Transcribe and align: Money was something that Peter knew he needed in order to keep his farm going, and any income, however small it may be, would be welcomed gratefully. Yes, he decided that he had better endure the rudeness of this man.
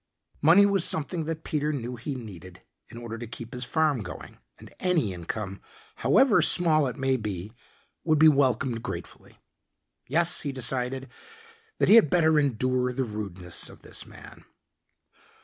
Money 0.41 0.65
was 0.65 0.83
something 0.83 1.25
that 1.25 1.43
Peter 1.43 1.71
knew 1.71 1.95
he 1.95 2.15
needed 2.15 2.63
in 2.89 2.97
order 2.97 3.19
to 3.19 3.27
keep 3.27 3.53
his 3.53 3.63
farm 3.63 4.01
going, 4.01 4.39
and 4.57 4.73
any 4.79 5.13
income, 5.13 5.61
however 5.97 6.41
small 6.41 6.87
it 6.87 6.95
may 6.95 7.15
be, 7.17 7.53
would 8.03 8.17
be 8.17 8.27
welcomed 8.27 8.81
gratefully. 8.81 9.37
Yes, 10.07 10.41
he 10.41 10.51
decided 10.51 11.07
that 11.77 11.87
he 11.87 11.93
had 11.93 12.09
better 12.09 12.39
endure 12.39 12.91
the 12.91 13.05
rudeness 13.05 13.69
of 13.69 13.83
this 13.83 14.07
man. 14.07 14.43